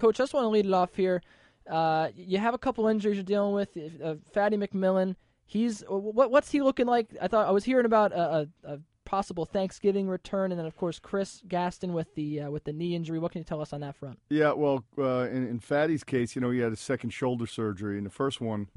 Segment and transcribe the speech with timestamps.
[0.00, 1.22] Coach, I just want to lead it off here.
[1.68, 3.76] Uh, you have a couple injuries you're dealing with.
[4.02, 7.08] Uh, Fatty McMillan, he's what, what's he looking like?
[7.20, 10.76] I thought I was hearing about a, a, a possible Thanksgiving return, and then of
[10.76, 13.18] course Chris Gaston with the uh, with the knee injury.
[13.18, 14.18] What can you tell us on that front?
[14.30, 17.98] Yeah, well, uh, in, in Fatty's case, you know, he had a second shoulder surgery,
[17.98, 18.68] and the first one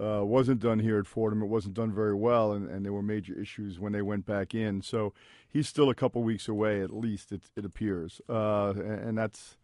[0.00, 1.42] uh, wasn't done here at Fordham.
[1.42, 4.54] It wasn't done very well, and, and there were major issues when they went back
[4.54, 4.82] in.
[4.82, 5.12] So
[5.48, 9.56] he's still a couple weeks away, at least it, it appears, uh, and, and that's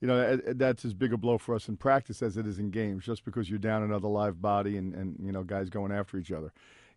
[0.00, 2.70] you know that's as big a blow for us in practice as it is in
[2.70, 3.04] games.
[3.04, 6.32] Just because you're down another live body and, and you know guys going after each
[6.32, 6.52] other.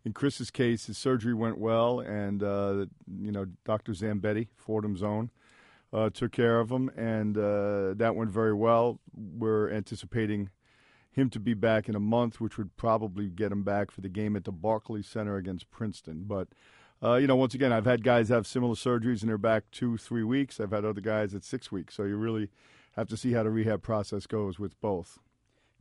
[0.05, 2.85] In Chris's case, his surgery went well, and uh,
[3.21, 3.93] you know Dr.
[3.93, 5.31] Zambetti, Fordham's own,
[5.93, 8.99] uh, took care of him, and uh, that went very well.
[9.15, 10.49] We're anticipating
[11.11, 14.09] him to be back in a month, which would probably get him back for the
[14.09, 16.23] game at the Barclays Center against Princeton.
[16.25, 16.49] But
[17.03, 19.97] uh, you know, once again, I've had guys have similar surgeries and they're back two,
[19.97, 20.59] three weeks.
[20.59, 21.95] I've had other guys at six weeks.
[21.95, 22.49] So you really
[22.95, 25.19] have to see how the rehab process goes with both.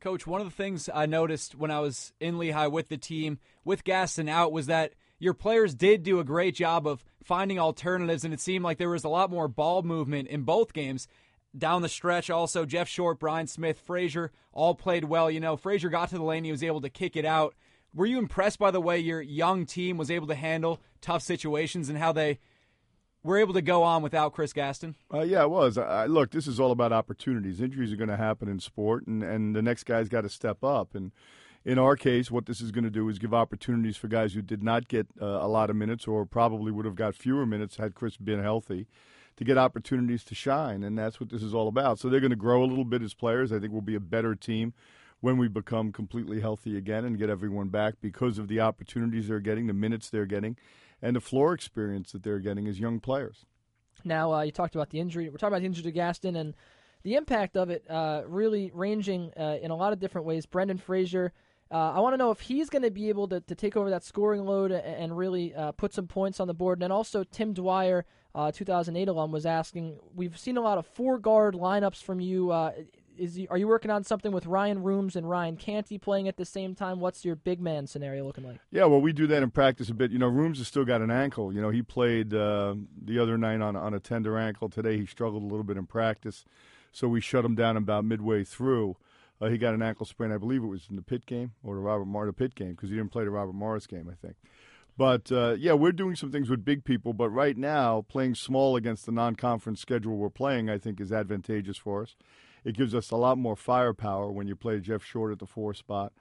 [0.01, 3.39] Coach, one of the things I noticed when I was in Lehigh with the team,
[3.65, 8.25] with Gaston out, was that your players did do a great job of finding alternatives,
[8.25, 11.07] and it seemed like there was a lot more ball movement in both games
[11.57, 12.31] down the stretch.
[12.31, 15.31] Also, Jeff Short, Brian Smith, Frazier all played well.
[15.31, 17.55] You know, Frazier got to the lane, he was able to kick it out.
[17.95, 21.89] Were you impressed by the way your young team was able to handle tough situations
[21.89, 22.41] and how they
[23.25, 24.97] were able to go on without Chris Gaston?
[25.13, 25.79] Uh, yeah, it was.
[25.79, 27.61] I, look, this is all about opportunities.
[27.61, 30.65] Injuries are going to happen in sport, and, and the next guy's got to step
[30.65, 30.95] up.
[30.95, 31.13] And
[31.65, 34.43] in our case, what this is going to do is give opportunities for guys who
[34.43, 37.77] did not get uh, a lot of minutes or probably would have got fewer minutes
[37.77, 38.87] had Chris been healthy
[39.37, 41.99] to get opportunities to shine, and that's what this is all about.
[41.99, 43.53] So they're going to grow a little bit as players.
[43.53, 44.75] I think we'll be a better team
[45.21, 49.41] when we become completely healthy again and get everyone back because of the opportunities they're
[49.41, 50.57] getting, the minutes they're getting,
[51.03, 53.45] and the floor experience that they're getting as young players.
[54.05, 55.29] Now, uh, you talked about the injury.
[55.29, 56.55] We're talking about the injury to Gaston and
[57.03, 60.47] the impact of it uh, really ranging uh, in a lot of different ways.
[60.47, 61.33] Brendan Frazier,
[61.71, 63.91] uh, I want to know if he's going to be able to, to take over
[63.91, 66.79] that scoring load and, really uh, put some points on the board.
[66.79, 69.99] And then also Tim Dwyer uh, 2008 alum, was asking.
[70.15, 72.51] We've seen a lot of four guard lineups from you.
[73.23, 76.45] Is are you working on something with Ryan Rooms and Ryan Canty playing at the
[76.45, 76.99] same time?
[76.99, 78.59] What's your big man scenario looking like?
[78.73, 80.11] Yeah, well, we do that in practice a bit.
[80.11, 81.53] You know, Rooms has still got an ankle.
[81.53, 84.69] You know, he played uh, the other night on on a tender ankle.
[84.69, 86.45] Today he struggled a little bit in practice,
[86.91, 88.97] so we shut him down about midway through.
[89.41, 91.77] Uh, he got an ankle sprain, I believe it was in the Pitt game or
[91.77, 94.35] the Robert Morris Pitt game because he didn't play the Robert Morris game, I think.
[94.97, 97.13] But uh, yeah, we're doing some things with big people.
[97.13, 101.77] But right now, playing small against the non-conference schedule we're playing, I think, is advantageous
[101.77, 102.17] for us.
[102.65, 105.75] It gives us a lot more firepower when you play Jeff Short at the four
[105.75, 106.13] spot.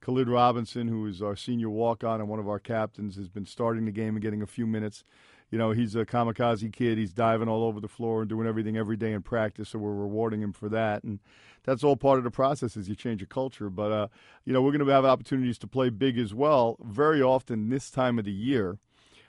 [0.00, 3.84] Khalid Robinson, who is our senior walk-on and one of our captains, has been starting
[3.84, 5.02] the game and getting a few minutes
[5.50, 6.98] you know, he's a kamikaze kid.
[6.98, 9.70] He's diving all over the floor and doing everything every day in practice.
[9.70, 11.20] So we're rewarding him for that, and
[11.64, 13.70] that's all part of the process as you change a culture.
[13.70, 14.08] But uh,
[14.44, 16.76] you know, we're going to have opportunities to play big as well.
[16.82, 18.78] Very often this time of the year,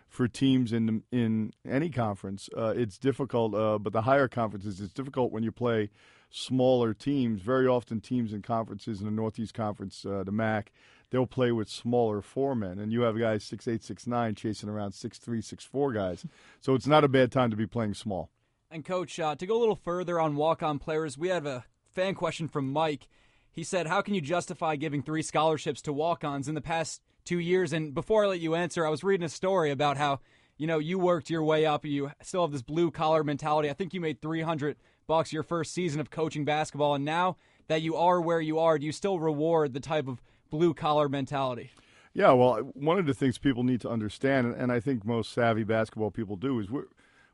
[0.09, 3.55] for teams in in any conference, uh, it's difficult.
[3.55, 5.89] Uh, but the higher conferences, it's difficult when you play
[6.29, 7.41] smaller teams.
[7.41, 10.71] Very often, teams in conferences in the Northeast Conference, uh, the MAC
[11.09, 14.69] they'll play with smaller four men, and you have guys six eight, six nine chasing
[14.69, 16.25] around six three, six four guys.
[16.61, 18.29] So it's not a bad time to be playing small.
[18.69, 21.65] And coach, uh, to go a little further on walk on players, we have a
[21.93, 23.07] fan question from Mike.
[23.49, 27.01] He said, "How can you justify giving three scholarships to walk ons in the past
[27.23, 30.19] two years?" And before I let you answer, I was reading a story about how
[30.57, 31.85] you know you worked your way up.
[31.85, 33.69] You still have this blue collar mentality.
[33.69, 34.77] I think you made three hundred
[35.09, 37.35] bucks your first season of coaching basketball, and now
[37.67, 41.09] that you are where you are, do you still reward the type of blue collar
[41.09, 41.71] mentality.
[42.13, 45.63] Yeah, well, one of the things people need to understand, and I think most savvy
[45.63, 46.85] basketball people do, is we're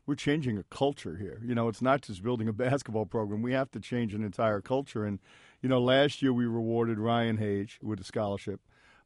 [0.06, 1.41] we're changing a culture here.
[1.44, 3.41] You know, it's not just building a basketball program.
[3.41, 5.03] We have to change an entire culture.
[5.03, 5.19] And
[5.62, 8.59] you know, last year we rewarded Ryan Hage with a scholarship.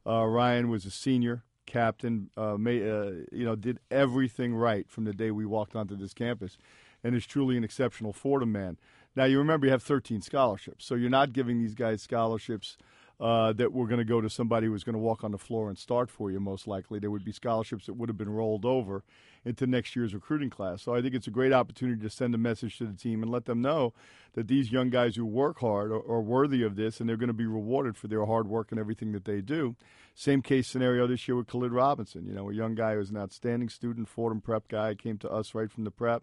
[0.06, 2.30] Uh, Ryan was a senior captain.
[2.36, 6.12] Uh, may, uh, you know, did everything right from the day we walked onto this
[6.12, 6.58] campus,
[7.02, 8.76] and is truly an exceptional Fordham man.
[9.16, 12.76] Now you remember you have 13 scholarships, so you're not giving these guys scholarships
[13.20, 15.38] uh, that were going to go to somebody who was going to walk on the
[15.38, 16.98] floor and start for you, most likely.
[16.98, 19.04] There would be scholarships that would have been rolled over
[19.44, 20.82] into next year's recruiting class.
[20.82, 23.30] So I think it's a great opportunity to send a message to the team and
[23.30, 23.92] let them know
[24.32, 27.28] that these young guys who work hard are, are worthy of this and they're going
[27.28, 29.76] to be rewarded for their hard work and everything that they do.
[30.14, 32.26] Same case scenario this year with Khalid Robinson.
[32.26, 35.54] You know, a young guy who's an outstanding student, Fordham prep guy, came to us
[35.54, 36.22] right from the prep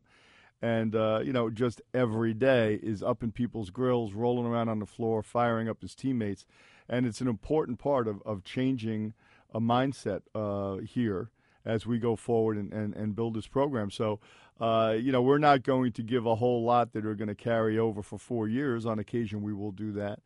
[0.62, 4.80] and uh, you know just every day is up in people's grills rolling around on
[4.80, 6.46] the floor firing up his teammates
[6.90, 9.14] and it's an important part of, of changing
[9.54, 11.30] a mindset uh, here
[11.66, 13.92] as we go forward and, and, and build this program.
[13.92, 14.20] So
[14.60, 17.36] Uh, you know, we're not going to give a whole lot that are going to
[17.36, 18.86] carry over for four years.
[18.86, 20.20] On occasion, we will do that.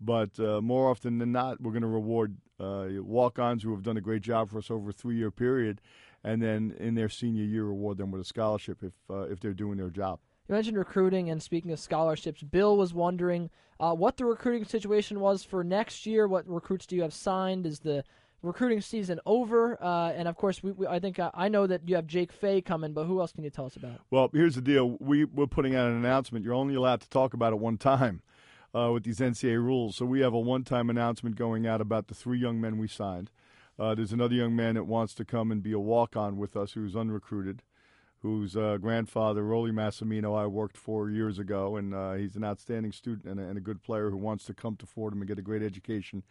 [0.00, 3.82] But uh, more often than not, we're going to reward uh, walk ons who have
[3.82, 5.80] done a great job for us over a three year period.
[6.26, 9.54] And then in their senior year, reward them with a scholarship if, uh, if they're
[9.54, 10.18] doing their job.
[10.48, 15.20] You mentioned recruiting, and speaking of scholarships, Bill was wondering uh, what the recruiting situation
[15.20, 16.26] was for next year.
[16.26, 17.64] What recruits do you have signed?
[17.64, 18.02] Is the
[18.42, 19.80] recruiting season over?
[19.80, 22.32] Uh, and of course, we, we, I think uh, I know that you have Jake
[22.32, 24.00] Fay coming, but who else can you tell us about?
[24.10, 26.44] Well, here's the deal: we we're putting out an announcement.
[26.44, 28.22] You're only allowed to talk about it one time
[28.74, 29.94] uh, with these NCAA rules.
[29.94, 33.30] So we have a one-time announcement going out about the three young men we signed.
[33.78, 36.72] Uh, there's another young man that wants to come and be a walk-on with us
[36.72, 37.62] who's unrecruited
[38.26, 42.92] whose uh, grandfather, Rollie Massimino, I worked for years ago, and uh, he's an outstanding
[42.92, 45.38] student and a, and a, good player who wants to come to Fordham and get
[45.38, 46.22] a great education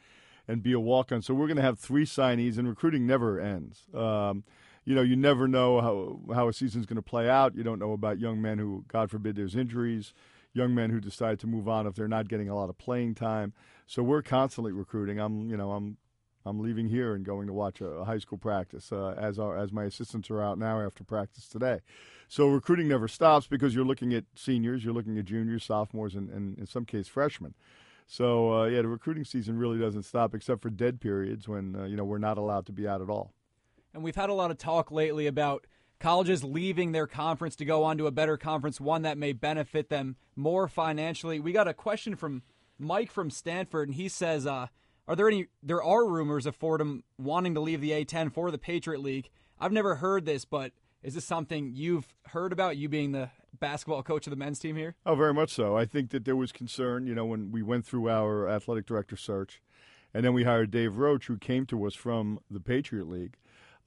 [0.48, 1.22] and be a walk-on.
[1.22, 3.86] So we're going to have three signees, and recruiting never ends.
[3.94, 4.44] Um,
[4.84, 7.56] you know, you never know how how a season's going to play out.
[7.56, 10.14] You don't know about young men who, God forbid, there's injuries.
[10.54, 13.16] Young men who decide to move on if they're not getting a lot of playing
[13.16, 13.54] time.
[13.88, 15.20] So we're constantly recruiting.
[15.20, 15.98] I'm, you know, I'm
[16.46, 19.72] I'm leaving here and going to watch a, high school practice uh, as our, as
[19.72, 21.80] my assistants are out now after practice today.
[22.28, 26.30] So recruiting never stops because you're looking at seniors, you're looking at juniors, sophomores, and,
[26.30, 27.56] and in some case freshmen.
[28.08, 31.84] So uh, yeah, the recruiting season really doesn't stop except for dead periods when uh,
[31.86, 33.34] you know we're not allowed to be out at all.
[33.94, 35.66] And we've had a lot of talk lately about
[36.00, 39.90] colleges leaving their conference to go on to a better conference, one that may benefit
[39.90, 41.40] them more financially.
[41.40, 42.44] We got a question from
[42.78, 44.46] Mike from Stanford, and he says.
[44.46, 44.68] Uh,
[45.08, 45.48] are there any?
[45.62, 49.30] There are rumors of Fordham wanting to leave the A10 for the Patriot League.
[49.60, 50.72] I've never heard this, but
[51.04, 52.78] is this something you've heard about?
[52.78, 53.30] You being the
[53.60, 54.96] basketball coach of the men's team here?
[55.06, 55.78] Oh, very much so.
[55.78, 57.08] I think that there was concern.
[57.08, 59.62] You know, when we went through our athletic director search,
[60.14, 63.36] and then we hired Dave Roach, who came to us from the Patriot League.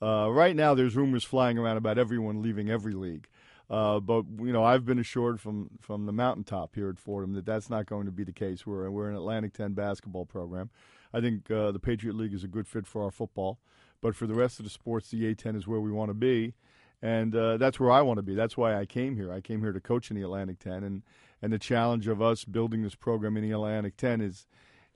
[0.00, 3.26] Uh, right now, there's rumors flying around about everyone leaving every league.
[3.70, 7.44] Uh, but you know, I've been assured from from the mountaintop here at Fordham that
[7.44, 8.66] that's not going to be the case.
[8.66, 10.70] We're we're an Atlantic 10 basketball program.
[11.12, 13.58] I think uh, the Patriot League is a good fit for our football.
[14.00, 16.54] But for the rest of the sports, the A10 is where we want to be.
[17.00, 18.34] And uh, that's where I want to be.
[18.34, 19.32] That's why I came here.
[19.32, 20.84] I came here to coach in the Atlantic 10.
[20.84, 21.02] And,
[21.40, 24.46] and the challenge of us building this program in the Atlantic 10 is,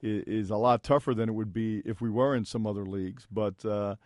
[0.03, 3.27] is, a lot tougher than it would be if we were in some other leagues.
[3.31, 3.97] But, uh,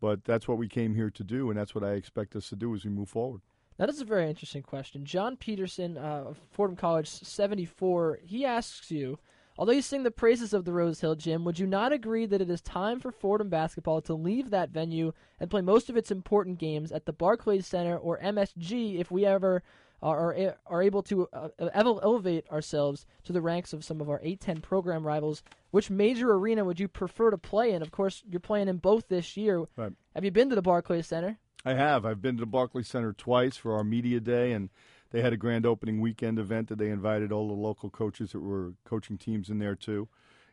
[0.00, 2.56] but that's what we came here to do, and that's what I expect us to
[2.56, 3.42] do as we move forward.
[3.76, 5.04] That is a very interesting question.
[5.04, 9.18] John Peterson uh, Fordham College 74, he asks you–
[9.58, 12.40] Although you sing the praises of the Rose Hill Gym, would you not agree that
[12.40, 16.10] it is time for Fordham basketball to leave that venue and play most of its
[16.10, 19.62] important games at the Barclays Center or MSG if we ever
[20.02, 24.62] are, are able to uh, elevate ourselves to the ranks of some of our A10
[24.62, 25.42] program rivals?
[25.70, 27.82] Which major arena would you prefer to play in?
[27.82, 29.64] Of course, you're playing in both this year.
[29.76, 29.92] Right.
[30.14, 31.38] Have you been to the Barclays Center?
[31.64, 32.04] I have.
[32.04, 34.70] I've been to the Barclays Center twice for our media day and–
[35.12, 38.40] they had a grand opening weekend event that they invited all the local coaches that
[38.40, 40.08] were coaching teams in there too.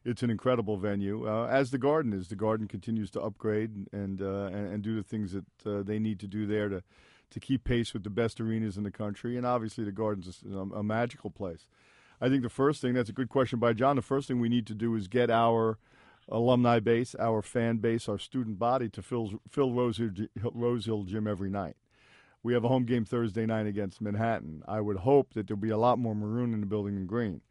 [0.06, 2.28] It's an incredible venue, uh, as the Garden is.
[2.28, 6.00] The Garden continues to upgrade and uh, and, and, do the things that uh, they
[6.00, 6.84] need to do there to
[7.32, 9.36] to keep pace with the best arenas in the country.
[9.36, 11.68] And obviously, the Garden's a, a magical place.
[12.22, 13.98] I think the first thing that's a good question by John.
[13.98, 15.78] The first thing we need to do is get our
[16.30, 21.04] alumni base, our fan base, our student body to fill fill Rose Hill, Rose Hill
[21.04, 21.76] Gym every night
[22.44, 24.64] we have a home game Thursday night against Manhattan.
[24.68, 27.42] I would hope that there'll be a lot more maroon in the building than green.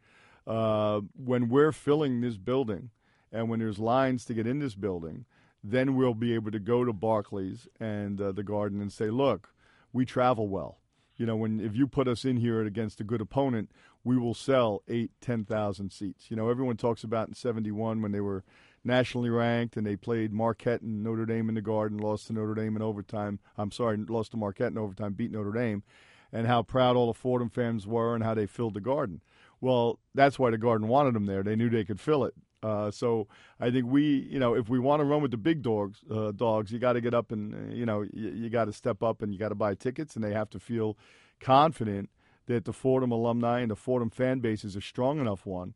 [0.47, 2.89] Uh, when we're filling this building
[3.31, 5.25] and when there's lines to get in this building,
[5.63, 9.53] then we'll be able to go to Barclays and uh, the Garden and say, look,
[9.93, 10.79] we travel well.
[11.17, 13.69] You know, when if you put us in here against a good opponent,
[14.05, 16.31] we will sell eight, ten thousand seats.
[16.31, 18.45] You know, everyone talks about in '71 when they were
[18.83, 22.55] nationally ranked, and they played Marquette and Notre Dame in the Garden, lost to Notre
[22.55, 23.39] Dame in overtime.
[23.57, 25.83] I'm sorry, lost to Marquette in overtime, beat Notre Dame,
[26.31, 29.21] and how proud all the Fordham fans were and how they filled the Garden.
[29.61, 31.43] Well, that's why the Garden wanted them there.
[31.43, 32.33] They knew they could fill it.
[32.61, 33.27] Uh, so
[33.59, 36.31] I think we, you know, if we want to run with the big dogs, uh,
[36.31, 39.33] dogs, you got to get up and, you know, you got to step up and
[39.33, 40.97] you got to buy tickets, and they have to feel
[41.39, 42.09] confident
[42.47, 45.73] that the Fordham alumni and the Fordham fan base is a strong enough one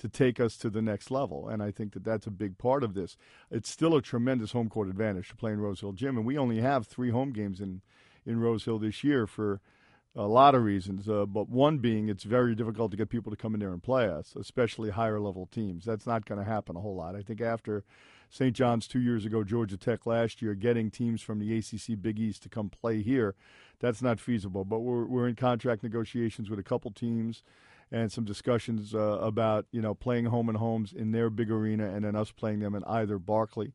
[0.00, 1.48] to take us to the next level.
[1.48, 3.16] And I think that that's a big part of this.
[3.50, 6.38] It's still a tremendous home court advantage to play in Rose Hill Gym, and we
[6.38, 7.82] only have three home games in
[8.26, 9.60] in Rose Hill this year for
[10.14, 11.08] a lot of reasons.
[11.08, 13.82] Uh, but one being it's very difficult to get people to come in there and
[13.82, 15.84] play us, especially higher level teams.
[15.84, 17.14] That's not going to happen a whole lot.
[17.14, 17.84] I think after
[18.30, 18.54] St.
[18.54, 22.42] John's two years ago, Georgia Tech last year, getting teams from the ACC Big East
[22.44, 23.34] to come play here,
[23.80, 24.64] that's not feasible.
[24.64, 27.42] But we're we're in contract negotiations with a couple teams
[27.92, 31.88] and some discussions uh, about you know playing home and homes in their big arena
[31.90, 33.72] and then us playing them in either Barclay,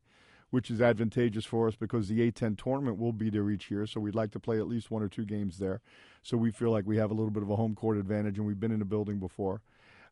[0.50, 3.86] which is advantageous for us because the A10 tournament will be there each year.
[3.86, 5.80] So we'd like to play at least one or two games there.
[6.22, 8.46] So we feel like we have a little bit of a home court advantage, and
[8.46, 9.62] we've been in the building before.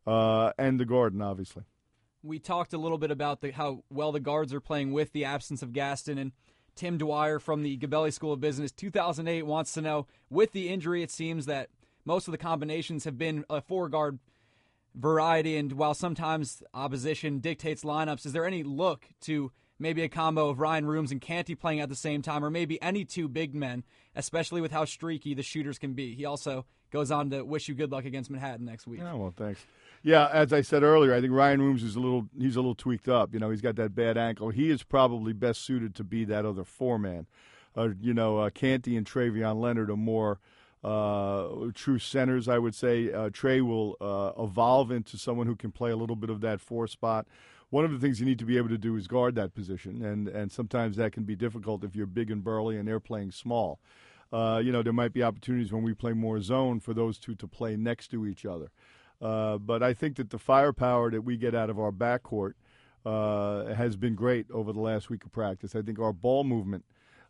[0.06, 1.64] Uh, and the Garden, obviously.
[2.22, 5.24] We talked a little bit about the, how well the guards are playing with the
[5.24, 6.32] absence of Gaston and
[6.74, 11.02] Tim Dwyer from the Gabelli School of Business 2008 wants to know with the injury,
[11.02, 11.68] it seems that
[12.04, 14.18] most of the combinations have been a four guard
[14.94, 15.56] variety.
[15.56, 20.60] And while sometimes opposition dictates lineups, is there any look to maybe a combo of
[20.60, 23.84] Ryan Rooms and Canty playing at the same time, or maybe any two big men,
[24.14, 26.14] especially with how streaky the shooters can be?
[26.14, 29.00] He also goes on to wish you good luck against Manhattan next week.
[29.00, 29.66] Yeah, well, thanks.
[30.02, 32.74] Yeah, as I said earlier, I think Ryan Rooms is a little he's a little
[32.74, 33.32] tweaked up.
[33.32, 34.50] You know, he's got that bad ankle.
[34.50, 37.26] He is probably best suited to be that other four man.
[37.76, 40.38] Uh, you know, uh, Canty and Travion Leonard are more
[40.84, 43.12] uh, true centers, I would say.
[43.12, 46.60] Uh, Trey will uh, evolve into someone who can play a little bit of that
[46.60, 47.26] four spot.
[47.70, 50.04] One of the things you need to be able to do is guard that position,
[50.04, 53.32] and, and sometimes that can be difficult if you're big and burly and they're playing
[53.32, 53.80] small.
[54.32, 57.34] Uh, you know, there might be opportunities when we play more zone for those two
[57.36, 58.70] to play next to each other.
[59.22, 62.54] Uh, but I think that the firepower that we get out of our backcourt
[63.06, 65.74] uh, has been great over the last week of practice.
[65.74, 66.84] I think our ball movement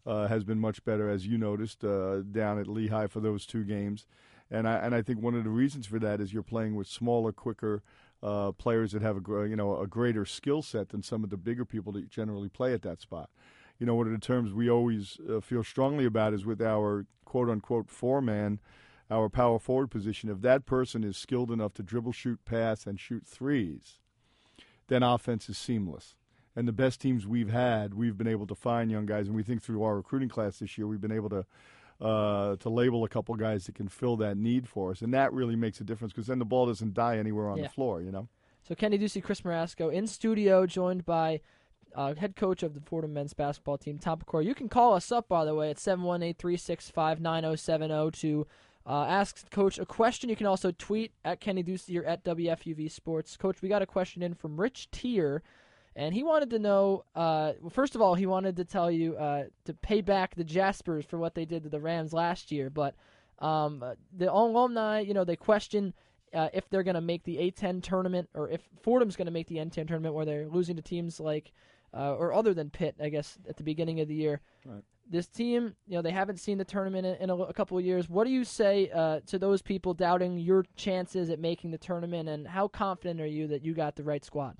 [0.06, 3.64] uh, has been much better, as you noticed uh, down at Lehigh for those two
[3.64, 4.06] games.
[4.50, 6.86] And I and I think one of the reasons for that is you're playing with
[6.86, 7.82] smaller, quicker
[8.22, 11.36] uh, players that have a you know a greater skill set than some of the
[11.36, 13.30] bigger people that generally play at that spot.
[13.78, 17.06] You know, one of the terms we always uh, feel strongly about is with our
[17.24, 18.60] quote unquote four man,
[19.10, 20.28] our power forward position.
[20.28, 23.98] If that person is skilled enough to dribble, shoot, pass, and shoot threes,
[24.88, 26.14] then offense is seamless
[26.56, 29.42] and the best teams we've had, we've been able to find young guys, and we
[29.42, 31.44] think through our recruiting class this year, we've been able to
[32.00, 35.32] uh, to label a couple guys that can fill that need for us, and that
[35.32, 37.64] really makes a difference because then the ball doesn't die anywhere on yeah.
[37.64, 38.28] the floor, you know.
[38.66, 41.40] So Kenny Ducey, Chris Marasco in studio, joined by
[41.94, 44.44] uh, head coach of the Fordham men's basketball team, Tom Pecora.
[44.44, 48.46] You can call us up, by the way, at 718-365-9070 to
[48.86, 50.28] uh, ask Coach a question.
[50.28, 53.36] You can also tweet at Kenny Ducey or at WFUV Sports.
[53.36, 55.42] Coach, we got a question in from Rich Tier
[55.96, 57.04] and he wanted to know.
[57.14, 60.44] Uh, well, first of all, he wanted to tell you uh, to pay back the
[60.44, 62.70] Jaspers for what they did to the Rams last year.
[62.70, 62.94] But
[63.38, 65.94] um, uh, the alumni, you know, they question
[66.32, 69.46] uh, if they're going to make the A10 tournament or if Fordham's going to make
[69.46, 71.52] the A10 tournament, where they're losing to teams like
[71.96, 74.40] uh, or other than Pitt, I guess, at the beginning of the year.
[74.64, 74.82] Right.
[75.08, 77.84] This team, you know, they haven't seen the tournament in, in a, a, couple of
[77.84, 78.08] years.
[78.08, 82.28] What do you say uh, to those people doubting your chances at making the tournament,
[82.28, 84.56] and how confident are you that you got the right squad?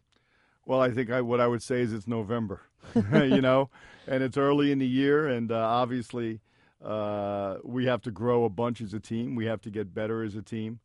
[0.66, 2.62] Well, I think I, what I would say is it's November,
[2.94, 3.70] you know,
[4.06, 6.40] and it's early in the year, and uh, obviously
[6.82, 9.34] uh, we have to grow a bunch as a team.
[9.34, 10.80] We have to get better as a team,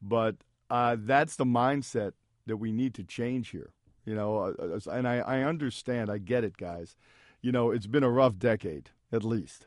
[0.00, 0.36] but
[0.70, 2.12] uh, that's the mindset
[2.46, 3.70] that we need to change here,
[4.04, 4.38] you know.
[4.38, 6.96] Uh, uh, and I, I understand, I get it, guys.
[7.42, 9.66] You know, it's been a rough decade at least.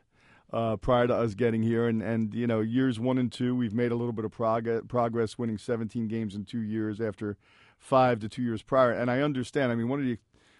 [0.51, 1.89] Uh, prior to us getting here.
[1.89, 4.87] And, and, you know, years one and two, we've made a little bit of prog-
[4.87, 7.35] progress, winning 17 games in two years after
[7.77, 8.91] five to two years prior.
[8.91, 9.71] And I understand.
[9.71, 10.17] I mean, one of the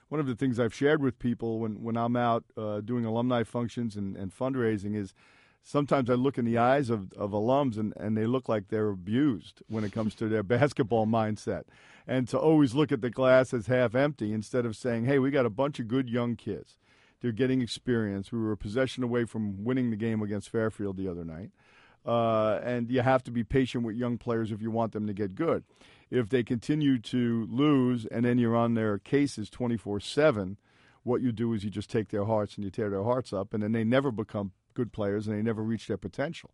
[0.09, 3.43] one of the things I've shared with people when, when I'm out uh, doing alumni
[3.43, 5.13] functions and, and fundraising is
[5.61, 8.89] sometimes I look in the eyes of, of alums and, and they look like they're
[8.89, 11.63] abused when it comes to their basketball mindset.
[12.07, 15.29] And to always look at the glass as half empty instead of saying, hey, we
[15.29, 16.77] got a bunch of good young kids.
[17.19, 18.31] They're getting experience.
[18.31, 21.49] We were a possession away from winning the game against Fairfield the other night.
[22.05, 25.13] Uh, and you have to be patient with young players if you want them to
[25.13, 25.65] get good
[26.09, 30.57] if they continue to lose and then you're on their cases 24 7,
[31.03, 33.53] what you do is you just take their hearts and you tear their hearts up,
[33.53, 36.51] and then they never become good players and they never reach their potential.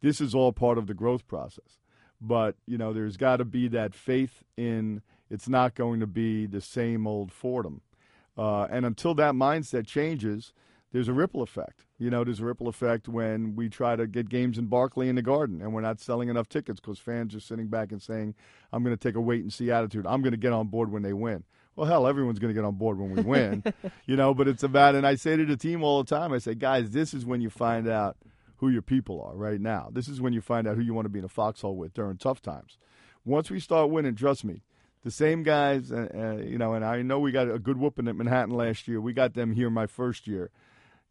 [0.00, 1.78] This is all part of the growth process.
[2.20, 6.46] But, you know, there's got to be that faith in it's not going to be
[6.46, 7.80] the same old Fordham.
[8.36, 10.52] Uh, and until that mindset changes,
[10.92, 11.86] there's a ripple effect.
[12.02, 15.14] You know, there's a ripple effect when we try to get games in Barclay in
[15.14, 18.34] the Garden and we're not selling enough tickets because fans are sitting back and saying,
[18.72, 20.04] I'm going to take a wait and see attitude.
[20.06, 21.44] I'm going to get on board when they win.
[21.76, 23.62] Well, hell, everyone's going to get on board when we win,
[24.06, 26.38] you know, but it's about, and I say to the team all the time, I
[26.38, 28.16] say, guys, this is when you find out
[28.56, 29.88] who your people are right now.
[29.92, 31.94] This is when you find out who you want to be in a foxhole with
[31.94, 32.78] during tough times.
[33.24, 34.62] Once we start winning, trust me,
[35.04, 38.08] the same guys, uh, uh, you know, and I know we got a good whooping
[38.08, 39.00] at Manhattan last year.
[39.00, 40.50] We got them here my first year.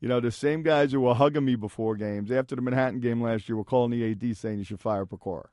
[0.01, 3.21] You know, the same guys who were hugging me before games, after the Manhattan game
[3.21, 5.45] last year, were calling the AD saying you should fire Pecora.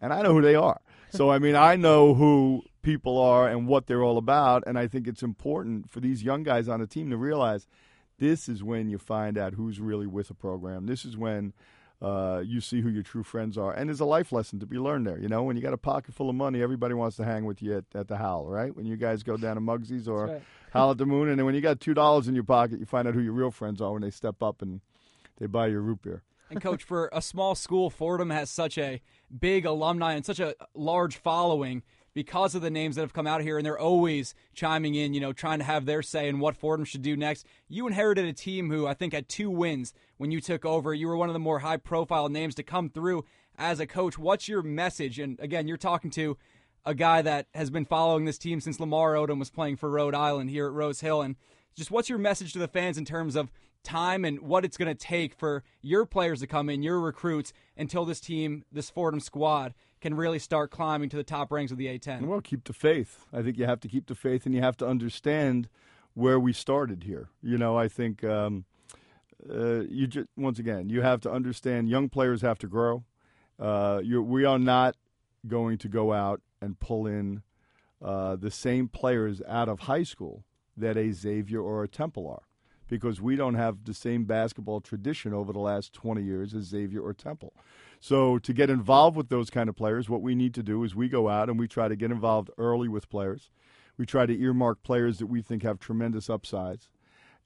[0.00, 0.80] And I know who they are.
[1.10, 4.64] So, I mean, I know who people are and what they're all about.
[4.66, 7.68] And I think it's important for these young guys on the team to realize
[8.18, 10.86] this is when you find out who's really with a program.
[10.86, 11.52] This is when
[12.02, 13.72] uh, you see who your true friends are.
[13.72, 15.18] And there's a life lesson to be learned there.
[15.18, 17.62] You know, when you got a pocket full of money, everybody wants to hang with
[17.62, 18.74] you at, at the Howl, right?
[18.74, 20.42] When you guys go down to Mugsy's or right.
[20.72, 22.86] Howl at the Moon, and then when you got two dollars in your pocket, you
[22.86, 24.80] find out who your real friends are when they step up and
[25.38, 26.22] they buy your root beer.
[26.50, 29.00] And coach, for a small school, Fordham has such a
[29.38, 31.82] big alumni and such a large following
[32.14, 35.20] because of the names that have come out here, and they're always chiming in, you
[35.20, 37.46] know, trying to have their say in what Fordham should do next.
[37.68, 40.92] You inherited a team who I think had two wins when you took over.
[40.92, 43.24] You were one of the more high profile names to come through
[43.56, 44.18] as a coach.
[44.18, 45.18] What's your message?
[45.18, 46.36] And again, you're talking to
[46.84, 50.14] a guy that has been following this team since Lamar Odom was playing for Rhode
[50.14, 51.22] Island here at Rose Hill.
[51.22, 51.36] And
[51.74, 53.50] just what's your message to the fans in terms of
[53.82, 57.52] time and what it's going to take for your players to come in, your recruits,
[57.76, 61.78] until this team, this Fordham squad, can really start climbing to the top ranks of
[61.78, 62.26] the A10?
[62.26, 63.26] Well, keep the faith.
[63.32, 65.68] I think you have to keep the faith, and you have to understand
[66.14, 67.28] where we started here.
[67.42, 68.64] You know, I think um,
[69.48, 73.04] uh, you just once again you have to understand young players have to grow.
[73.58, 74.96] Uh, we are not
[75.46, 77.42] going to go out and pull in
[78.02, 80.44] uh, the same players out of high school
[80.76, 82.42] that a Xavier or a Temple are
[82.88, 87.02] because we don't have the same basketball tradition over the last 20 years as Xavier
[87.02, 87.52] or Temple.
[88.00, 90.94] So to get involved with those kind of players, what we need to do is
[90.94, 93.50] we go out and we try to get involved early with players.
[93.96, 96.88] We try to earmark players that we think have tremendous upsides,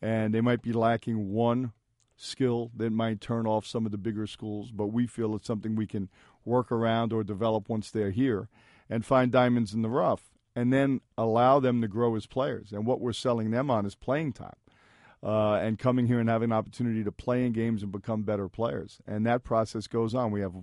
[0.00, 1.73] and they might be lacking one
[2.16, 5.76] skill that might turn off some of the bigger schools, but we feel it's something
[5.76, 6.09] we can
[6.45, 8.49] work around or develop once they're here
[8.88, 12.73] and find diamonds in the rough and then allow them to grow as players.
[12.73, 14.57] And what we're selling them on is playing time.
[15.23, 18.49] Uh, and coming here and having an opportunity to play in games and become better
[18.49, 18.99] players.
[19.06, 20.30] And that process goes on.
[20.30, 20.54] We have,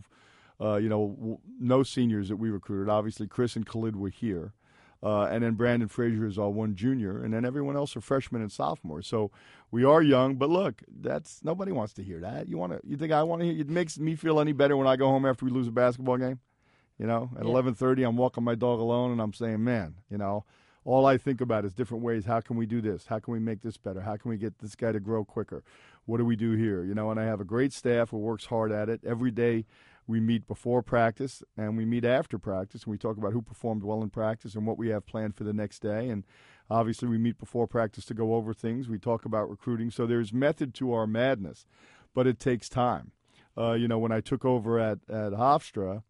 [0.62, 2.88] uh, you know, w- no seniors that we recruited.
[2.88, 4.54] Obviously, Chris and Khalid were here.
[5.02, 8.42] Uh, and then Branden Frazier is our one junior, and then everyone else are freshmen
[8.42, 9.06] and sophomores.
[9.06, 9.32] So
[9.70, 12.48] we are young, but look, that's nobody wants to hear that.
[12.48, 12.80] You want to?
[12.88, 13.60] You think I want to hear?
[13.60, 16.16] It makes me feel any better when I go home after we lose a basketball
[16.18, 16.40] game.
[16.98, 20.18] You know, at eleven thirty, I'm walking my dog alone, and I'm saying, "Man, you
[20.18, 20.46] know,
[20.86, 22.26] all I think about is different ways.
[22.26, 23.08] How can we do this?
[23.08, 24.02] How can we make this better?
[24.02, 25.64] How can we get this guy to grow quicker?
[26.06, 26.84] What do we do here?
[26.84, 29.02] You know, and I have a great staff who works hard at it.
[29.06, 29.66] Every day
[30.06, 33.84] we meet before practice and we meet after practice, and we talk about who performed
[33.84, 36.10] well in practice and what we have planned for the next day.
[36.10, 36.26] And
[36.70, 38.90] obviously, we meet before practice to go over things.
[38.90, 39.92] We talk about recruiting.
[39.92, 41.66] So there's method to our madness,
[42.14, 43.12] but it takes time.
[43.58, 46.04] Uh, you know, when I took over at, at Hofstra,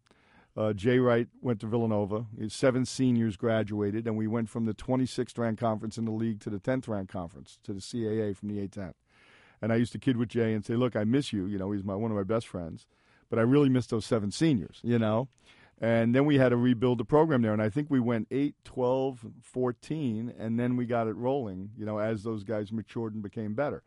[0.56, 2.26] uh, Jay Wright went to Villanova.
[2.38, 6.40] His Seven seniors graduated, and we went from the 26th ranked conference in the league
[6.40, 8.94] to the 10th ranked conference to the CAA from the A10.
[9.60, 11.46] And I used to kid with Jay and say, "Look, I miss you.
[11.46, 12.86] You know, he's my one of my best friends,
[13.30, 14.80] but I really miss those seven seniors.
[14.82, 15.28] You know."
[15.80, 17.52] And then we had to rebuild the program there.
[17.52, 21.84] And I think we went 8, 12, 14, and then we got it rolling, you
[21.84, 23.82] know, as those guys matured and became better.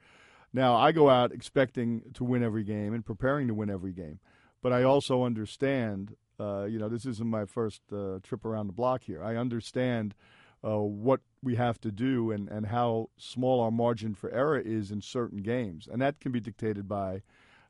[0.51, 4.19] Now, I go out expecting to win every game and preparing to win every game.
[4.61, 8.73] But I also understand uh, you know, this isn't my first uh, trip around the
[8.73, 9.23] block here.
[9.23, 10.15] I understand
[10.63, 14.91] uh, what we have to do and, and how small our margin for error is
[14.91, 17.21] in certain games, and that can be dictated by,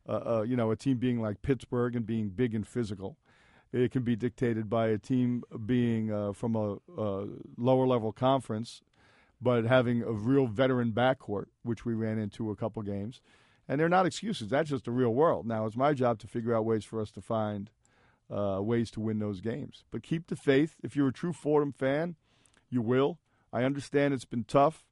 [0.08, 3.18] uh, uh, you know, a team being like Pittsburgh and being big and physical.
[3.74, 7.28] It can be dictated by a team being from a, a
[7.58, 8.82] lower level conference,
[9.42, 13.22] but having a real veteran backcourt, which we ran into a couple games.
[13.68, 14.48] And they're not excuses.
[14.48, 15.46] That's just the real world.
[15.46, 17.70] Now, it's my job to figure out ways for us to find
[18.32, 19.84] uh, ways to win those games.
[19.92, 20.76] But keep the faith.
[20.84, 22.16] If you're a true Fordham fan,
[22.70, 23.20] you will.
[23.54, 24.86] I understand it's been tough,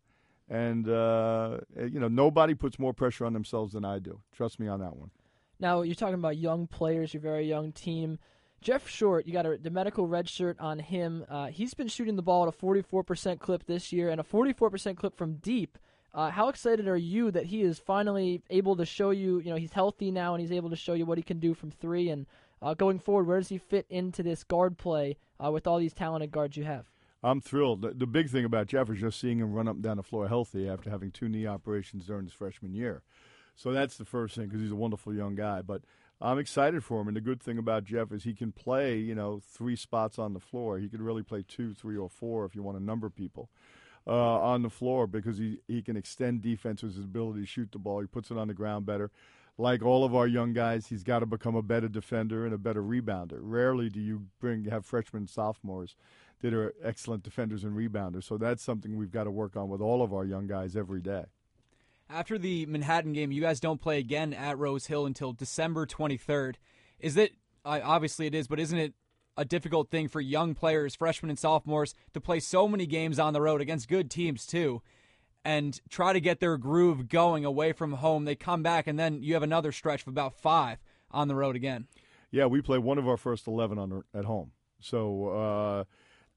[0.50, 4.22] and uh, you know nobody puts more pressure on themselves than I do.
[4.32, 5.12] Trust me on that one.
[5.60, 8.20] Now you're talking about young players, your very young team.
[8.62, 11.26] Jeff Short, you got a, the medical red shirt on him.
[11.30, 14.98] Uh, he's been shooting the ball at a 44% clip this year and a 44%
[14.98, 15.78] clip from deep.
[16.16, 19.40] Uh, how excited are you that he is finally able to show you?
[19.40, 21.54] You know, he's healthy now and he's able to show you what he can do
[21.54, 22.10] from three.
[22.10, 22.26] And
[22.66, 25.94] uh, going forward, where does he fit into this guard play uh, with all these
[25.94, 26.86] talented guards you have?
[27.24, 27.84] I'm thrilled.
[27.84, 30.04] The, the, big thing about Jeff is just seeing him run up and down the
[30.04, 33.04] floor healthy after having two knee operations during his freshman year.
[33.56, 35.62] So that's the first thing because he's a wonderful young guy.
[35.62, 35.84] But
[36.20, 37.08] I'm excited for him.
[37.08, 40.34] And the good thing about Jeff is he can play, you know, three spots on
[40.34, 40.80] the floor.
[40.80, 43.50] He could really play two, three, or four if you want to number people.
[44.08, 47.72] Uh, on the floor because he, he can extend defense with his ability to shoot
[47.72, 48.02] the ball.
[48.02, 49.10] He puts it on the ground better
[49.58, 52.58] like all of our young guys, he's got to become a better defender and a
[52.58, 53.40] better rebounder.
[53.40, 55.96] Rarely do you bring have freshmen and sophomores
[56.42, 58.26] that are excellent defenders and rebounders.
[58.26, 61.02] So that's something we've got to work on with all of our young guys every
[61.02, 61.26] day.
[62.10, 66.56] After the Manhattan game, you guys don't play again at Rose Hill until December 23rd.
[67.00, 67.32] Is it
[67.64, 68.94] obviously it is, but isn't it
[69.38, 73.34] a difficult thing for young players, freshmen and sophomores, to play so many games on
[73.34, 74.82] the road against good teams too?
[75.46, 78.26] And try to get their groove going away from home.
[78.26, 80.80] They come back, and then you have another stretch of about five
[81.12, 81.88] on the road again.
[82.32, 84.52] Yeah, we play one of our first 11 on at home.
[84.82, 85.84] So uh,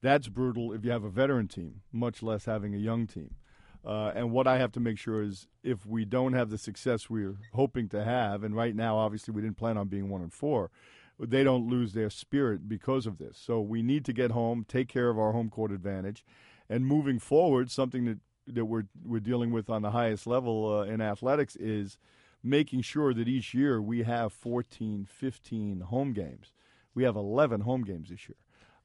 [0.01, 3.35] that's brutal if you have a veteran team, much less having a young team.
[3.83, 7.09] Uh, and what I have to make sure is if we don't have the success
[7.09, 10.33] we're hoping to have, and right now, obviously, we didn't plan on being one and
[10.33, 10.69] four,
[11.17, 13.37] they don't lose their spirit because of this.
[13.37, 16.23] So we need to get home, take care of our home court advantage,
[16.69, 18.19] and moving forward, something that
[18.53, 21.97] that we're we're dealing with on the highest level uh, in athletics is
[22.43, 26.53] making sure that each year we have 14, 15 home games.
[26.93, 28.37] We have 11 home games this year.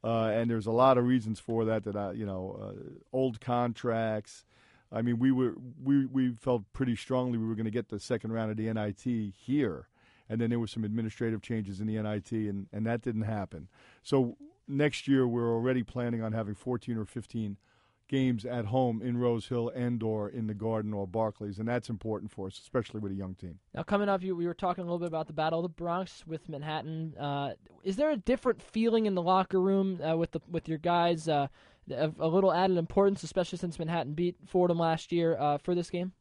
[0.02, 1.84] Uh, and there's a lot of reasons for that.
[1.84, 4.44] That I, you know, uh, old contracts.
[4.92, 7.98] I mean, we were we we felt pretty strongly we were going to get the
[7.98, 9.88] second round of the NIT here,
[10.28, 13.68] and then there were some administrative changes in the NIT, and and that didn't happen.
[14.02, 14.36] So
[14.68, 17.56] next year we're already planning on having 14 or 15
[18.08, 21.88] games at home in Rose Hill and or in the Garden or Barclays, and that's
[21.88, 23.58] important for us, especially with a young team.
[23.74, 25.68] Now, coming up, you, we were talking a little bit about the Battle of the
[25.70, 27.14] Bronx with Manhattan.
[27.18, 30.78] Uh, is there a different feeling in the locker room uh, with the with your
[30.78, 31.28] guys?
[31.28, 31.48] Uh,
[31.90, 36.12] a little added importance, especially since Manhattan beat Fordham last year uh, for this game.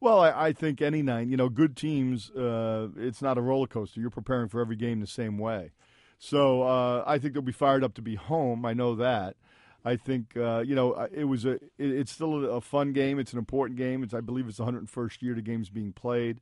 [0.00, 3.66] Well, I, I, think any night, you know, good teams, uh, it's not a roller
[3.66, 4.00] coaster.
[4.00, 5.72] You're preparing for every game the same way.
[6.18, 8.64] So uh, I think they'll be fired up to be home.
[8.64, 9.36] I know that.
[9.84, 11.52] I think uh, you know it was a.
[11.52, 13.18] It, it's still a, fun game.
[13.18, 14.02] It's an important game.
[14.02, 16.40] It's I believe it's the 101st year the game's being played.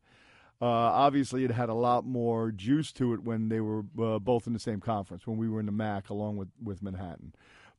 [0.60, 4.48] Uh, obviously, it had a lot more juice to it when they were uh, both
[4.48, 7.32] in the same conference when we were in the MAC along with with Manhattan.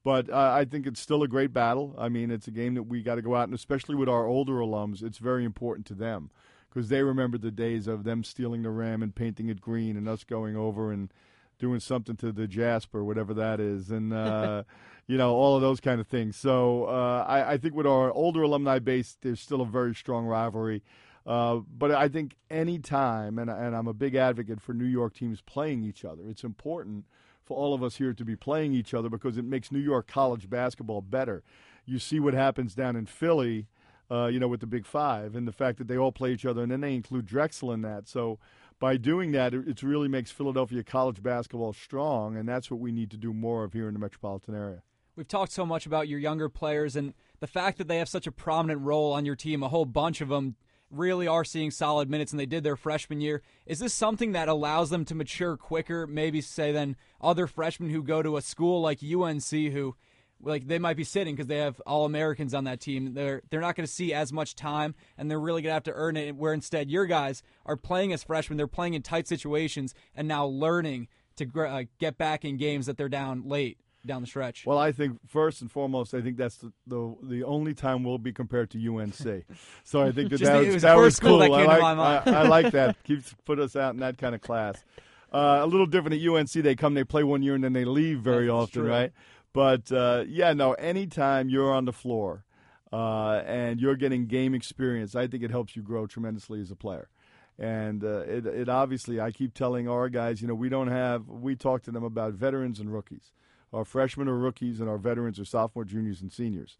[0.03, 1.93] But uh, I think it's still a great battle.
[1.97, 4.25] I mean, it's a game that we got to go out and especially with our
[4.27, 6.31] older alums, it's very important to them
[6.69, 10.07] because they remember the days of them stealing the ram and painting it green and
[10.07, 11.11] us going over and
[11.59, 14.63] doing something to the Jasper, whatever that is, and uh,
[15.07, 16.35] you know all of those kind of things.
[16.35, 20.25] So uh, I, I, think with our older alumni base, there's still a very strong
[20.25, 20.81] rivalry.
[21.25, 25.13] Uh, but I think any time, and, and I'm a big advocate for New York
[25.13, 26.23] teams playing each other.
[26.27, 27.05] It's important
[27.43, 30.07] for all of us here to be playing each other because it makes New York
[30.07, 31.43] college basketball better.
[31.85, 33.67] You see what happens down in Philly.
[34.11, 36.43] Uh, you know, with the Big Five, and the fact that they all play each
[36.43, 38.07] other, and then they include Drexel in that.
[38.07, 38.39] So
[38.79, 43.11] by doing that, it, really makes Philadelphia college basketball strong, and that's what we need
[43.11, 44.81] to do more of here in the metropolitan area.
[45.15, 48.25] We've talked so much about your younger players and the fact that they have such
[48.25, 49.63] a prominent role on your team.
[49.63, 50.55] A whole bunch of them
[50.89, 53.41] really are seeing solid minutes, and they did their freshman year.
[53.65, 58.01] Is this something that allows them to mature quicker, maybe say than other freshmen who
[58.01, 59.95] go to a school like UNC, who
[60.41, 63.13] like they might be sitting because they have all Americans on that team.
[63.13, 65.83] They're they're not going to see as much time, and they're really going to have
[65.83, 66.35] to earn it.
[66.35, 68.57] Where instead, your guys are playing as freshmen.
[68.57, 72.97] They're playing in tight situations and now learning to uh, get back in games that
[72.97, 74.65] they're down late down the stretch.
[74.65, 78.17] Well, I think first and foremost, I think that's the the, the only time we'll
[78.17, 79.45] be compared to UNC.
[79.83, 81.39] so I think that that was, that was cool.
[81.39, 82.95] That I, like, I, I, like that.
[83.03, 84.83] Keeps put us out in that kind of class.
[85.31, 86.51] Uh, a little different at UNC.
[86.51, 88.89] They come, they play one year, and then they leave very that's often, true.
[88.89, 89.11] right?
[89.59, 90.71] But uh, yeah, no.
[90.71, 92.45] Anytime you're on the floor
[92.93, 96.77] uh, and you're getting game experience, I think it helps you grow tremendously as a
[96.77, 97.09] player.
[97.57, 101.27] And uh, it, it obviously, I keep telling our guys, you know, we don't have.
[101.27, 103.33] We talk to them about veterans and rookies.
[103.73, 106.77] Our freshmen are rookies, and our veterans are sophomore, juniors, and seniors.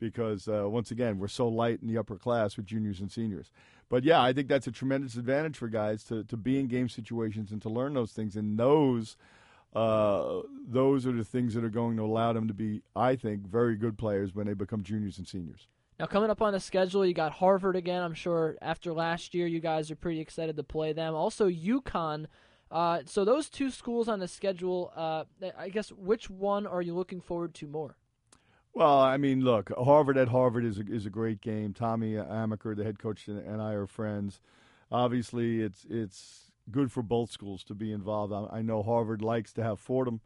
[0.00, 3.52] Because uh, once again, we're so light in the upper class with juniors and seniors.
[3.90, 6.88] But yeah, I think that's a tremendous advantage for guys to, to be in game
[6.88, 8.36] situations and to learn those things.
[8.36, 9.18] And those
[9.74, 13.46] uh, those are the things that are going to allow them to be, I think,
[13.46, 15.68] very good players when they become juniors and seniors.
[15.98, 18.02] Now, coming up on the schedule, you got Harvard again.
[18.02, 21.14] I'm sure after last year, you guys are pretty excited to play them.
[21.14, 22.26] Also, UConn.
[22.70, 25.24] Uh, so those two schools on the schedule, uh,
[25.58, 27.96] I guess, which one are you looking forward to more?
[28.74, 31.74] Well, I mean, look, Harvard at Harvard is a, is a great game.
[31.74, 34.40] Tommy Amaker, the head coach, and I are friends.
[34.90, 38.32] Obviously, it's it's good for both schools to be involved.
[38.32, 40.20] I, I know Harvard likes to have Fordham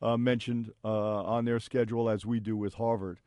[0.00, 3.20] uh, mentioned uh, on their schedule as we do with Harvard.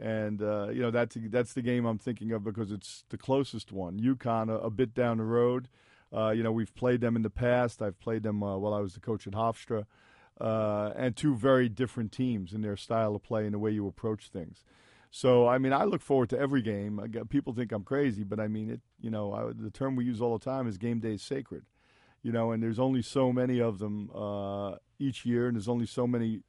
[0.00, 3.72] And uh, you know that's that's the game I'm thinking of because it's the closest
[3.72, 3.98] one.
[3.98, 5.68] UConn a, a bit down the road.
[6.14, 7.82] Uh, you know we've played them in the past.
[7.82, 9.86] I've played them uh, while I was the coach at Hofstra,
[10.40, 13.88] uh, and two very different teams in their style of play and the way you
[13.88, 14.62] approach things.
[15.10, 17.00] So I mean, I look forward to every game.
[17.28, 18.80] People think I'm crazy, but I mean it.
[19.00, 21.64] You know, I, the term we use all the time is game day is sacred
[22.22, 25.86] you know, and there's only so many of them uh, each year, and there's only
[25.86, 26.40] so many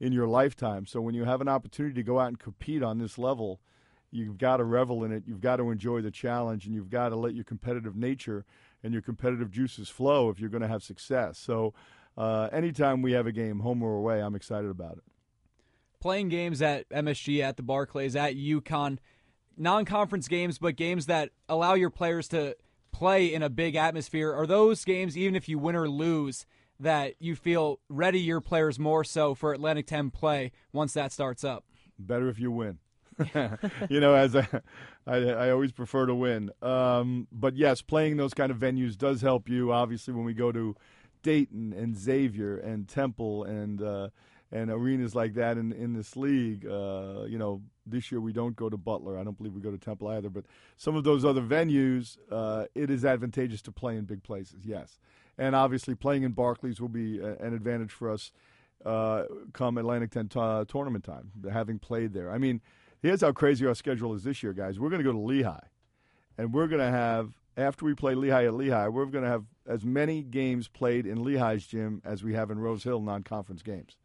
[0.00, 0.86] in your lifetime.
[0.86, 3.60] So when you have an opportunity to go out and compete on this level,
[4.10, 5.22] you've got to revel in it.
[5.26, 8.44] You've got to enjoy the challenge, and you've got to let your competitive nature
[8.82, 11.38] and your competitive juices flow if you're going to have success.
[11.38, 11.72] So
[12.16, 15.04] uh, anytime we have a game, home or away, I'm excited about it.
[16.00, 18.98] Playing games at MSG, at the Barclays, at UConn,
[19.56, 22.56] non-conference games, but games that allow your players to–
[22.92, 24.32] play in a big atmosphere.
[24.32, 26.46] Are those games, even if you win or lose,
[26.78, 31.44] that you feel ready your players more so for Atlantic 10 play once that starts
[31.44, 31.64] up?
[31.98, 32.78] Better if you win.
[33.88, 34.48] you know, as I,
[35.06, 36.50] I, I, always prefer to win.
[36.62, 39.72] Um, but yes, playing those kind of venues does help you.
[39.72, 40.74] Obviously, when we go to
[41.22, 44.08] Dayton and Xavier and Temple and uh,
[44.52, 46.66] and arenas like that in in this league.
[46.66, 49.18] Uh, you know, this year we don't go to Butler.
[49.18, 50.28] I don't believe we go to Temple either.
[50.28, 50.44] But
[50.76, 54.60] some of those other venues, uh, it is advantageous to play in big places.
[54.64, 54.98] Yes,
[55.38, 58.30] and obviously playing in Barclays will be a, an advantage for us
[58.84, 61.32] uh, come Atlantic 10 t- uh, tournament time.
[61.50, 62.60] Having played there, I mean,
[63.00, 64.78] here's how crazy our schedule is this year, guys.
[64.78, 65.66] We're going to go to Lehigh,
[66.36, 69.44] and we're going to have after we play Lehigh at Lehigh, we're going to have
[69.66, 73.96] as many games played in Lehigh's gym as we have in Rose Hill non-conference games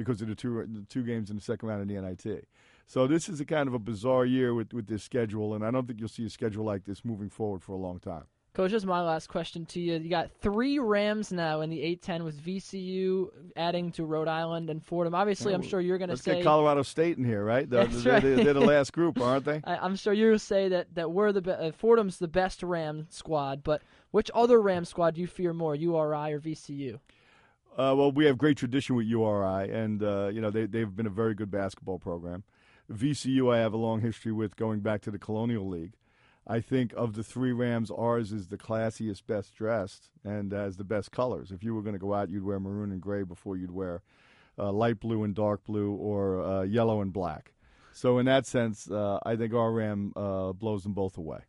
[0.00, 2.48] because of the two the two games in the second round of the NIT.
[2.86, 5.70] So this is a kind of a bizarre year with with this schedule, and I
[5.70, 8.24] don't think you'll see a schedule like this moving forward for a long time.
[8.54, 9.98] Coach, just my last question to you.
[9.98, 14.84] You got three Rams now in the A10 with VCU adding to Rhode Island and
[14.84, 15.14] Fordham.
[15.14, 16.36] Obviously, I'm sure you're going to say.
[16.36, 17.68] Get Colorado State in here, right?
[17.68, 18.22] They're, That's they're, right.
[18.22, 19.60] they're, the last group, aren't they?
[19.64, 23.06] I, am sure you'll say that, that we're the be- uh, Fordham's the best Ram
[23.10, 26.98] squad, but which other Ram squad do you fear more, URI or VCU?
[27.72, 31.06] Uh, well, we have great tradition with URI, and uh, you know they they've been
[31.06, 32.44] a very good basketball program.
[32.90, 35.94] VCU, I have a long history with, going back to the Colonial League.
[36.46, 40.84] I think of the three Rams, ours is the classiest, best dressed, and has the
[40.84, 41.52] best colors.
[41.52, 44.02] If you were going to go out, you'd wear maroon and gray before you'd wear
[44.58, 47.52] uh, light blue and dark blue or uh, yellow and black.
[47.92, 51.40] So in that sense, uh, I think our Ram uh, blows them both away.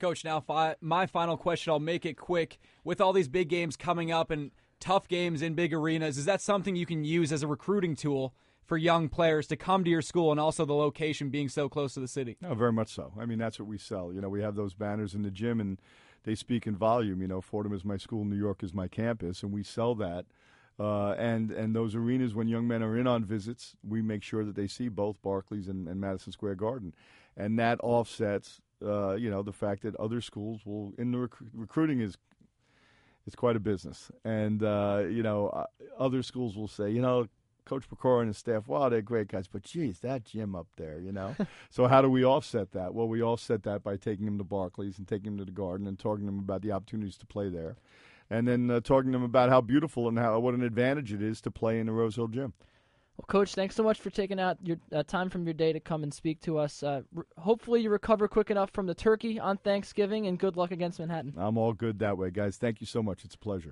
[0.00, 1.72] Coach, now fi- my final question.
[1.72, 2.58] I'll make it quick.
[2.82, 6.40] With all these big games coming up and tough games in big arenas, is that
[6.40, 10.02] something you can use as a recruiting tool for young players to come to your
[10.02, 12.36] school and also the location being so close to the city.
[12.40, 13.12] No, very much so.
[13.18, 14.12] I mean, that's what we sell.
[14.12, 15.80] You know, we have those banners in the gym and
[16.24, 17.20] they speak in volume.
[17.20, 20.26] You know, Fordham is my school, New York is my campus, and we sell that.
[20.78, 24.44] Uh, and and those arenas, when young men are in on visits, we make sure
[24.44, 26.94] that they see both Barclays and, and Madison Square Garden,
[27.36, 31.32] and that offsets, uh, you know, the fact that other schools will in the rec-
[31.52, 32.16] recruiting is
[33.26, 35.66] it's quite a business, and uh, you know, uh,
[35.98, 37.26] other schools will say, you know,
[37.64, 40.98] Coach Pecora and his staff, wow, they're great guys, but geez, that gym up there,
[40.98, 41.36] you know.
[41.70, 42.94] so how do we offset that?
[42.94, 45.86] Well, we offset that by taking them to Barclays and taking them to the Garden
[45.86, 47.76] and talking to them about the opportunities to play there,
[48.28, 51.22] and then uh, talking to them about how beautiful and how what an advantage it
[51.22, 52.54] is to play in the Rose Hill Gym.
[53.20, 55.80] Well, Coach, thanks so much for taking out your uh, time from your day to
[55.80, 56.82] come and speak to us.
[56.82, 57.02] Uh,
[57.36, 61.34] hopefully, you recover quick enough from the turkey on Thanksgiving, and good luck against Manhattan.
[61.36, 62.56] I'm all good that way, guys.
[62.56, 63.26] Thank you so much.
[63.26, 63.68] It's a pleasure.